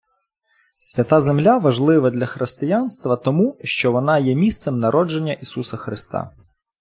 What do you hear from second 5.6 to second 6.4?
Христа.